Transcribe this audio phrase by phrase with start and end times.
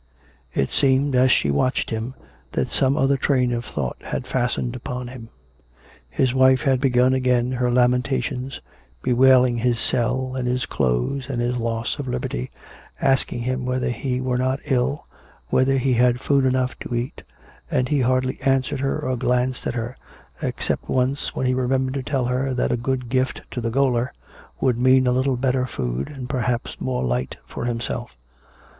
[0.55, 2.15] It seemed, as she watched him,
[2.53, 5.29] that some other train of thought had fastened upon him.
[6.09, 8.61] His wife had begun again her lamentations,
[9.03, 12.49] bewailing his cell and his clothes, and his loss of liberty,
[12.99, 15.05] asking him whether he were not ill,
[15.51, 17.21] whether he had food enough to eat;
[17.69, 19.95] and he hardly an swered her or glanced at her,
[20.41, 23.69] except once when he remem bered to tell her that a good gift to the
[23.69, 24.11] gaoler
[24.59, 28.15] would mean a little better food, and perhaps more light for himself.